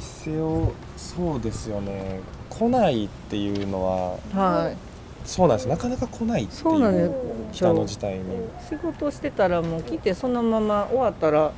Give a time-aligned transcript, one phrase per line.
[0.00, 2.20] 店をそうですよね。
[2.48, 4.76] 来ないっていうのははい。
[5.24, 5.68] そうなんです。
[5.68, 7.12] なかなか来ないってそうなんでいう
[7.52, 7.58] す。
[7.58, 8.24] 北の自体に。
[8.68, 11.52] 仕事してたらもう来てそのまま終わったら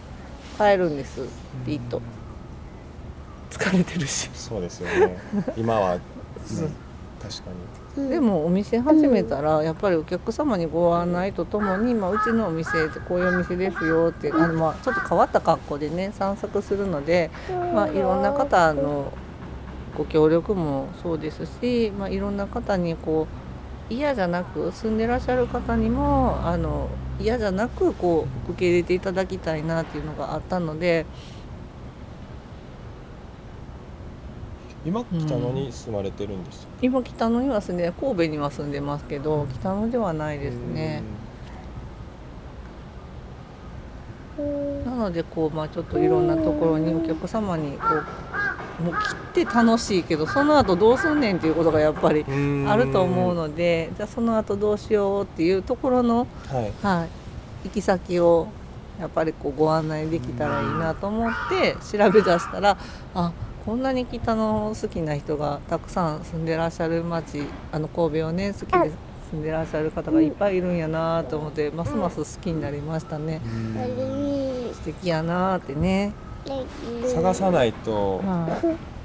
[0.59, 1.23] 帰るんです。
[1.65, 2.03] ピッと。
[3.51, 4.31] 疲れてるし。
[4.35, 5.17] そうですよね。
[5.57, 5.99] 今は、
[7.23, 7.51] 確か
[8.09, 17.31] でもお店始めたらやっぱりお客様にご案内とともに、まあ、うちのお店ってこういうお店ですよってあの、まあ、ちょっと変わった格好でね散策するので、
[17.75, 19.13] まあ、いろんな方の
[19.97, 23.29] ご協力もそうですし、まあ、いろんな方にこ
[23.91, 26.89] う嫌じゃなく住んでらっしゃる方にもあの
[27.21, 31.05] 嫌じゃなくこう受け入れていただきたいなっていうのがあったので
[34.69, 41.03] に今北野に住まれてるんですよ、今北野には住んで神戸には住んでますけど北野ではないですね。
[44.85, 47.85] なのでこう、まあ、ちょっといろんなところにお客様にこ
[48.81, 48.95] うもう
[49.35, 52.67] 来て楽しいけどその後どうすんねんっていうことがやっぱりうん。
[52.69, 56.73] あると思うのでじゃあその後どうしようっていうところの、はい。
[56.83, 57.07] は
[57.65, 58.49] い、行き先を
[58.99, 62.77] やっぱりこうご案内できたらいいなと思って調べ出したら
[63.15, 63.33] あ
[63.65, 68.91] こんなに北の好きな人がたくさん住んでらっしゃる町あの神戸をね好きで
[69.31, 73.41] 住んでらっしゃる方がいっぱいいるんやなと思ってますます好きになりましたね。
[74.75, 76.13] 素敵やなってね、
[77.15, 78.49] 探さないとは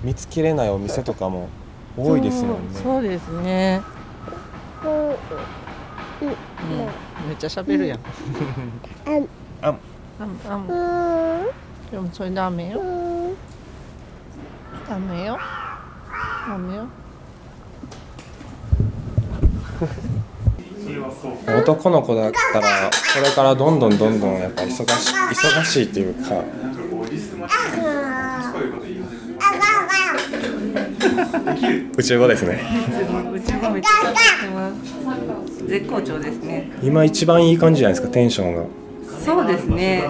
[0.03, 0.05] い。
[0.05, 1.49] 見つけれないお店とかも
[1.95, 2.73] 多いですもんね。
[2.73, 3.81] そうそうですね、
[4.83, 4.91] うん、
[7.27, 7.99] めっちゃ喋るやん。
[9.61, 9.79] ああん。
[10.49, 10.67] あん。
[11.91, 12.81] でもそれダメよ
[14.87, 15.37] ダメよ。
[16.47, 16.87] ダメよ。
[21.59, 26.41] 男の子だったらこれからどんどんどんどんやっぱ忙し忙しいっていうか。
[31.97, 32.61] 宇宙語ですね。
[33.33, 34.71] うちもめっちゃ喋ってま
[35.47, 35.67] す。
[35.67, 36.71] 絶好調ですね。
[36.81, 38.63] 今一番いい感じじゃないですかテンションが。
[39.25, 40.07] そうですね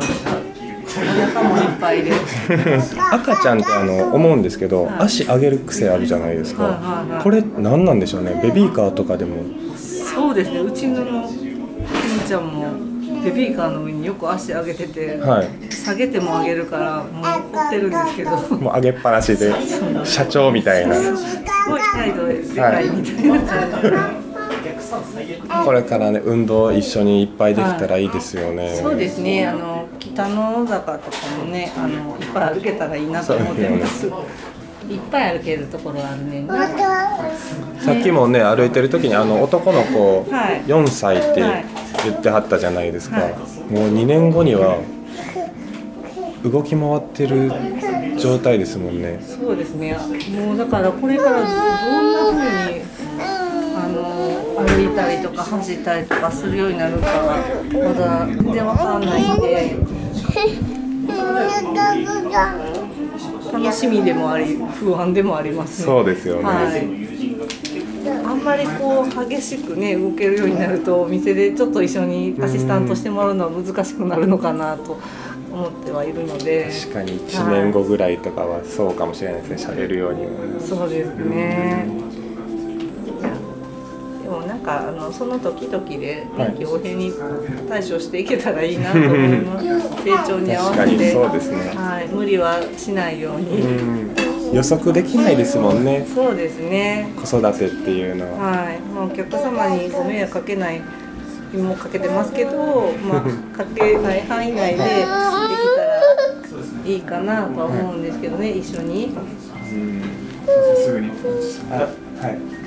[0.97, 2.12] お腹もいっぱいで。
[3.12, 8.40] 赤ちゃんってあの思うんですけど足上げる癖あるじゃないですはいはいはいかこれ何なんでしょうね？
[8.44, 9.44] ベビーカーとかでも。
[9.78, 10.59] そうですね。
[10.59, 12.66] うちの金ちゃんも
[13.24, 15.47] ベビーカーの上によく足上げてて、はい。
[15.74, 18.31] 下げても上げるからもう怒ってるんですけど。
[18.31, 19.53] もう上げっぱなしで
[20.03, 20.96] 社長みたいな。
[20.96, 21.12] す
[21.69, 23.12] ごい態度ででかいみた
[23.66, 23.78] いな、
[25.66, 28.79] これからね運動一緒にいっぱいできたらいいですよね。
[28.81, 29.46] そうですね。
[29.46, 34.12] あの北の坂とかもねあのいっぱい歩けたらいいなと思ってます、いっ
[35.12, 36.46] ぱい歩けるところあるね
[37.80, 40.63] さっきもね歩いてる時にあの男の子はい。
[40.63, 41.66] 4歳ってはい。
[42.03, 43.34] 言ってはったじゃないですか、はい。
[43.72, 44.78] もう2年後には
[46.44, 47.52] 動き回ってる
[48.19, 49.19] 状態ですもんね。
[49.22, 49.97] そうですね。
[50.31, 52.81] もうだからこれからどんな風に
[54.57, 57.38] 歩いたりとか走ったりとかするようになるかは
[57.72, 59.75] まだ全然わかんないんで
[63.51, 65.81] 楽しみでもあり不安でもあります。
[65.81, 67.07] ねそうですよね、はい
[68.25, 74.97] あんまりこう激しくね動けるようになるとお店でちょっと一緒にアシスタントしてもらうのは難しくなるのかなと
[75.51, 76.69] 思ってはいるので。
[76.72, 80.29] 確かに1年後ぐらいとかはそうかもしれないですね喋るようには。
[80.59, 81.87] そうですね
[84.67, 87.13] かあのその時々で臨機応変に
[87.69, 89.66] 対処していけたらいいなと思います。
[90.03, 91.57] 成長に合わせてそうですね。
[91.75, 94.53] はい、無理はしないように、うん。
[94.53, 96.05] 予測できないですもんね。
[96.13, 97.09] そうですね。
[97.16, 98.51] 子育てっていうのは。
[98.51, 100.81] はい、まあ、お客様にご迷惑かけない
[101.53, 106.03] にもかけてますけど、まあ、かけない範囲内でできたら
[106.85, 109.11] いいかなとは思うんですけどね、一緒に。
[110.85, 111.11] すぐに。
[111.72, 111.88] あ
[112.22, 112.57] はい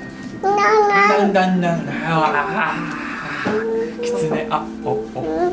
[1.21, 1.95] だんだんだんだん。
[1.95, 2.73] ああ。
[4.01, 4.47] きつね。
[4.49, 4.97] あ、お、お、お、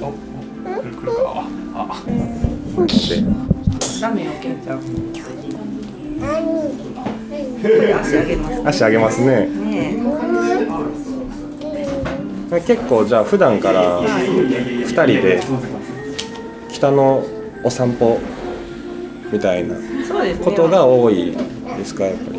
[0.08, 0.12] お。
[0.80, 1.44] くるくるか。
[1.74, 2.02] あ、あ。
[4.00, 4.80] ダメよ、けんちゃん。
[8.00, 8.62] 足上げます。
[8.66, 9.96] 足上げますねね
[12.66, 15.40] 結構じゃあ普段から2人で
[16.72, 17.22] 北の
[17.62, 18.18] お散歩
[19.30, 19.76] みたいな、
[20.42, 21.36] ことが多い
[21.76, 22.37] ですかやっぱり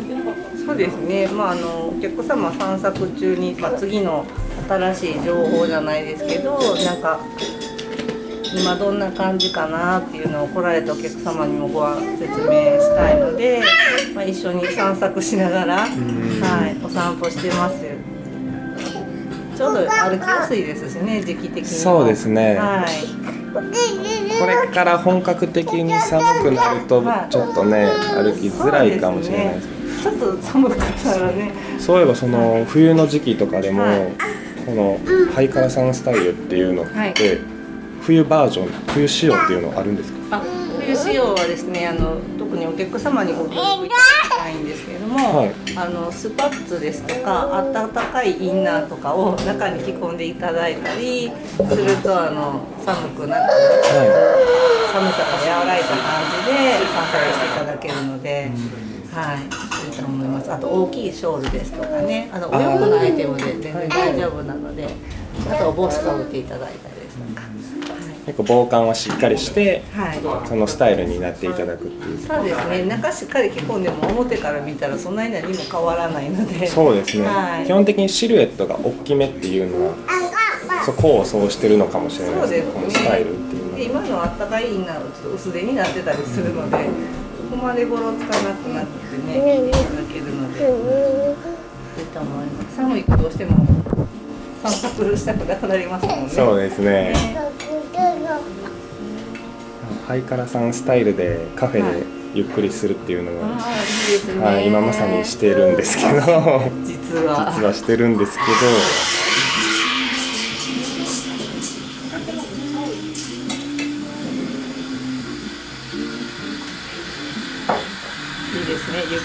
[0.70, 1.26] そうですね。
[1.26, 4.24] まあ、あの、お客様散策中に、まあ、次の
[4.68, 7.20] 新しい情報じゃないですけど、なんか。
[8.52, 11.86] 今どんな感じかなっていうのを来られたお客様にもご
[12.18, 13.62] 説明したいので、
[14.12, 17.76] まあ、一緒に散策しながら、はい、お散歩してます。
[19.56, 21.66] ちょうど歩きやすいですしね、時期的にも。
[21.68, 23.30] そうですねはい。
[24.40, 29.68] これから本格的に寒くなるとはいちょっとね歩きづらいかもしれないです
[30.02, 31.52] ちょっと寒かったらね。
[31.78, 34.12] そういえばその冬の時期とかでも、はい。
[34.66, 34.98] この
[35.34, 37.14] ハイカラさんスタイルっていうのって、はい。
[38.02, 40.38] 冬バージョン冬仕様っていうのあるんですか？
[40.38, 40.42] あ
[40.78, 45.52] 冬仕様はですねあの特にお客様にご協力いただきたいんですけれども、はい。
[45.76, 53.48] あのスパッツですとか暖かいインナーとかを中に着込んでいただいたりするとあの寒くなくは
[54.92, 55.96] 寒さが和らいだ感
[56.44, 56.52] じで
[56.88, 58.50] 散策していただけるので、
[59.12, 60.52] はい、いいと思います。
[60.52, 64.88] あと大きいショールですとかね、あのお洋服のアイテムで全然大丈夫なので、
[65.50, 70.24] あとお帽子かぶっていただいたりですとか、い、結構防寒はしっかりしてはい。
[70.24, 72.18] はいそのスタイルになっていただくっていう。
[72.18, 76.66] そうですね、中しっかり着込んでも表から見たらそんなに何も変わらないので。
[76.66, 77.66] そうですね、はい。
[77.66, 79.94] 基本的にシルエットが大きめっていうのは
[80.84, 82.72] そこをそうしてるのかもしれないですね。
[82.72, 86.82] このスタイルっていうので今のあったかいインナーはちょっと薄手になってたりするので、こ
[87.50, 90.60] こまでごろつかなくなってね、着ていただけるので、
[91.98, 92.76] いいと思います。
[92.76, 93.66] 寒いとどうしても
[94.62, 96.30] 散策したくなくなりますもんね。
[96.30, 97.14] そうですね
[100.06, 102.04] ハイカラさんスタイルでカフェで
[102.34, 104.44] ゆっくりするっていうのあは、あ、いいですね。
[104.44, 106.10] はい、今まさにしてるんですけど
[106.84, 107.52] 実は。
[107.54, 108.50] 実はしてるんですけど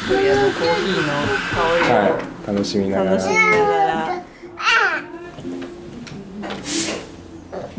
[0.05, 0.13] ですね。
[0.13, 1.13] ゆっくりあのコーヒーの
[1.51, 2.09] 香りをは
[2.43, 4.25] い、楽しみながら。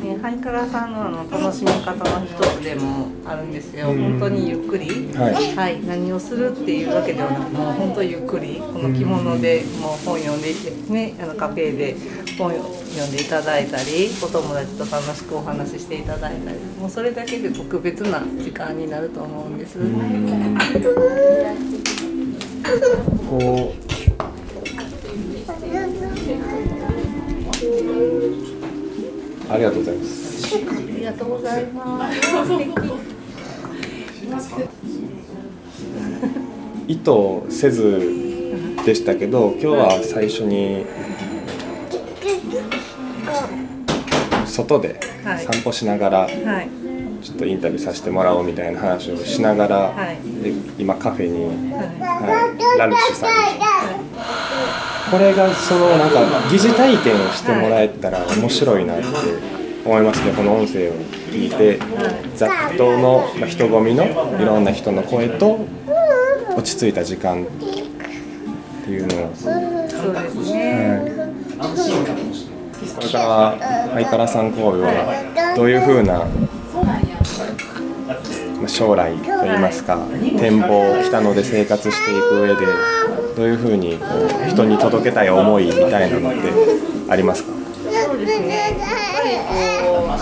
[0.06, 3.86] ね、ハイカラさんのあの楽しみ方の一つでもあるんですよ。
[3.86, 5.10] 本当にゆっくり。
[5.14, 11.96] はいはい、何をするっていうわけではなくもう本当ゆっくりこの着物でもう本読んでいて、ね、あのカフェで
[12.38, 19.78] 本を読んでいただいたりお友達と楽しくお話ししていただいたりもうそれだけで特別な時間になると思うんです。
[23.38, 23.86] こう
[29.52, 30.56] ありがとうございます。
[30.56, 30.58] あ
[30.96, 32.22] りがとうございます。
[36.88, 37.10] 意図
[37.50, 38.00] せず
[38.86, 40.86] でしたけど今日は最初に
[44.46, 45.44] 外ではい。
[45.44, 46.70] 散歩しながらはい、
[47.26, 50.42] ちょっとインタビューさせてもらおうみたいな話をしながら、はい。
[50.44, 53.36] で今カフェに、ははい、ラルシュさんに。
[55.10, 56.20] これがそのなんか
[56.52, 59.06] 疑似体験をしてもらえたら面白いなって
[59.84, 60.92] 思いますねこの音声を
[61.32, 61.80] 聞いて。
[62.36, 64.04] 雑踏の、まあ、人混みの
[64.38, 65.66] いろんな人の声と
[66.56, 67.46] 落ち着いた時間っ
[68.84, 69.50] ていうのを、い、そ
[70.10, 71.00] うですね。
[71.58, 72.56] はい。
[72.94, 73.58] これから
[73.94, 76.55] ハイカラさん神戸はどういうふうなまあ
[78.76, 79.98] 将来といいますか
[80.38, 82.66] 展望北野で生活していく上で
[83.34, 84.04] どういうふうにこ
[84.46, 86.40] う人に届けたい思いみたいなのって
[87.08, 87.52] ありますか？
[88.06, 88.76] そうですね。
[88.78, 89.30] やっぱり
[89.82, 90.16] こうあ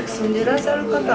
[0.00, 1.06] の住んでらっしゃる方も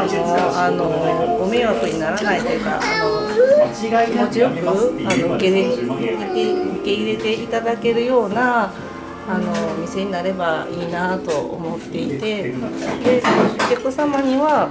[0.57, 8.71] あのご迷惑にならないというかあの気持ちよくあの受け入れ受け入れていただけるような
[9.27, 12.53] あの店になればいいなと思っていてで
[13.55, 14.69] お客様には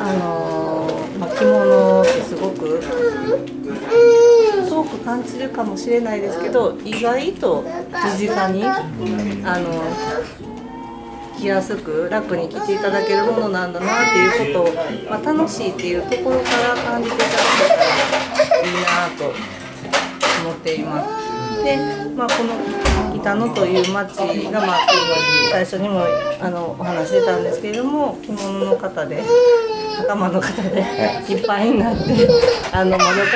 [0.00, 0.88] あの、
[1.18, 2.80] まあ、着物ってすごく
[4.68, 7.64] 遠く感じるかもしれないですけど意外と
[8.12, 9.82] 身近にあの
[11.38, 14.74] 着やすく楽に着ていただけるものなんだなっていうことを、
[15.10, 19.24] まあ、楽しいっていうところから感じていただけたらいいなと
[20.44, 21.64] 思っています。
[21.64, 21.76] で、
[22.16, 24.16] まあ、この板野という町
[24.52, 24.78] が、まあ、
[25.50, 26.02] 最初にも
[26.40, 29.24] あのお話し出たんですけれども着物の方で
[29.96, 30.80] 仲間の方で
[31.30, 31.40] い。
[31.40, 32.28] っぱいになって
[32.70, 33.26] あの窓から見見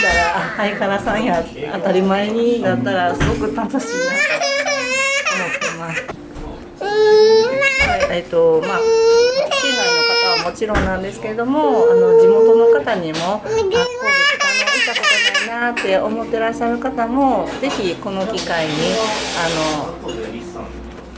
[0.00, 3.80] たらあハイカラさんや当たり前になったらすごく楽しいなと
[5.34, 6.06] 思ってます。
[7.88, 13.84] はい、えっとまあ県内の方はもちろんなんですけれどもあの地元の方にもあ神戸北野行っ
[14.86, 15.17] たこと
[15.70, 18.72] って思ってらっしゃる方もぜひこの機会に
[19.36, 19.98] あの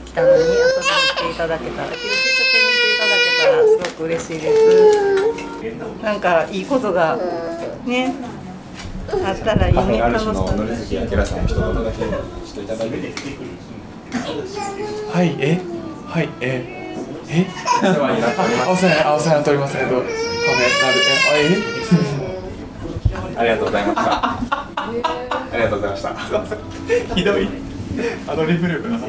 [0.06, 6.02] 北野に遊びに来ていただけたらきっかけにしていただけたらすごく嬉しいです。
[6.02, 7.16] なんかいいことが
[7.86, 8.14] ね
[9.08, 9.74] あったらいい。
[9.74, 11.96] ね楽しのりずきあきらさん一言だけ
[12.46, 12.96] していただいて。
[12.96, 14.58] いいです
[15.12, 15.60] はいえ
[16.08, 16.96] はいえ
[17.28, 17.44] え？
[17.44, 17.50] か
[17.90, 18.68] お世話になっております。
[19.06, 19.76] あお世話になっております。
[19.78, 20.08] えっとカフェ
[20.82, 20.98] なる
[21.36, 21.56] え
[22.26, 22.29] あ
[23.40, 24.02] ありがとうございました。
[24.02, 26.14] ありがとうございました。
[26.90, 27.48] えひどい。
[28.28, 29.06] アドリブ力だな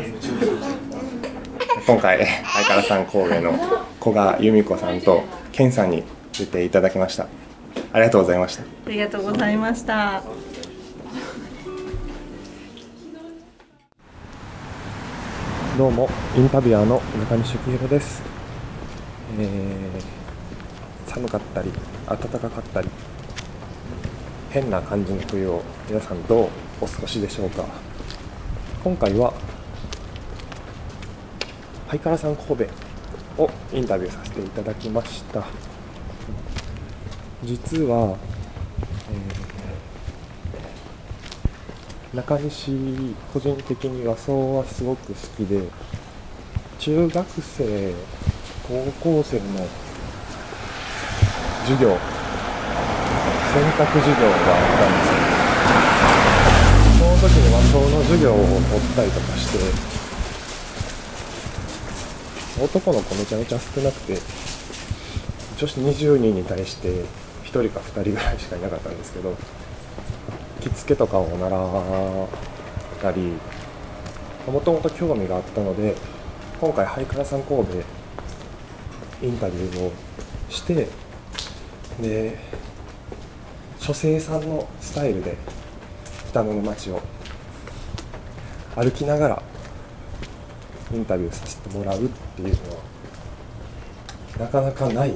[1.86, 3.54] 今回相原さん神戸の
[4.00, 6.04] 古賀由美子さんと健さんに
[6.38, 7.28] 出ていただきました。
[7.92, 8.64] ありがとうございました。
[8.64, 10.24] ありがとうございました。
[15.78, 18.22] どうもインタビュアーの中西幸宏です、
[19.40, 20.22] えー
[21.12, 21.70] 寒かったり
[22.08, 22.88] 暖かかったり
[24.52, 26.50] 変な感じの冬を皆さんどう
[26.82, 27.66] お過ごしでしょうか？
[28.84, 29.34] 今回は
[31.88, 35.46] ハイカラさん神戸をインタビューさせていただきました。
[37.44, 38.18] 実は、
[39.10, 39.52] えー
[42.14, 45.62] 中西個人的に和装はすごく好きで
[46.78, 47.94] 中学生
[48.68, 49.66] 高校生の
[51.64, 51.98] 授業
[53.52, 55.32] 選択授業があったんですよ
[56.98, 59.58] その時に和装の授業を取ったりとかして
[62.64, 64.20] 男の子めちゃめちゃ少なくて
[65.58, 67.04] 女子20人に対して
[67.44, 69.36] 1人か2人ぐらいしかいなかったんですけど
[70.62, 72.28] 着付けとかを習っ
[73.02, 73.34] たり
[74.48, 75.96] もともと興味があったので
[76.62, 77.84] 今回ハイカラさん神戸
[79.24, 79.92] インタビューを
[80.50, 80.88] して
[82.00, 82.38] で
[83.82, 85.36] 書生さんのスタイルで
[86.30, 87.02] 北野の街を
[88.76, 89.44] 歩きながら
[90.94, 92.82] インタビューさせてもらうっていうのは
[94.40, 95.14] なかなかない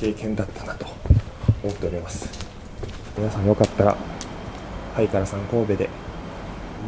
[0.00, 0.86] 経験だったなと
[1.62, 2.48] 思っております。
[3.18, 3.96] 皆さんよかったら
[4.94, 5.90] ハイカラさん神戸で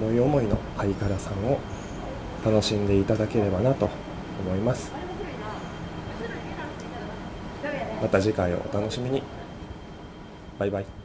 [0.00, 1.58] 思い思いのハイカラさんを
[2.42, 3.90] 楽しんでいただければなと
[4.46, 4.92] 思います。
[8.00, 9.22] また次回をお楽しみに。
[10.60, 10.99] バイバイ